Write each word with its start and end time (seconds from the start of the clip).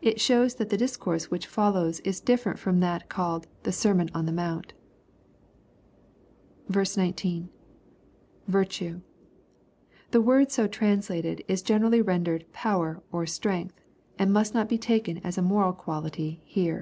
It 0.00 0.18
shows 0.18 0.54
that 0.54 0.70
the 0.70 0.78
discourse 0.78 1.30
which 1.30 1.46
follows 1.46 2.00
is 2.00 2.20
different 2.22 2.58
fix)m 2.58 2.80
that 2.80 3.10
called" 3.10 3.46
the 3.64 3.70
sermon 3.70 4.08
on 4.14 4.24
the 4.24 4.32
mount." 4.32 4.72
19.— 6.70 7.50
[T^Wmc] 8.50 9.00
The 10.10 10.20
word 10.22 10.50
so 10.50 10.68
translated 10.68 11.44
is 11.48 11.60
generally 11.60 12.00
rendered 12.00 12.46
"power," 12.54 13.02
or 13.12 13.26
"strength," 13.26 13.78
and 14.18 14.32
must 14.32 14.54
not 14.54 14.70
be 14.70 14.78
taken 14.78 15.18
as 15.18 15.36
a 15.36 15.42
moral 15.42 15.74
quality 15.74 16.40
here. 16.46 16.76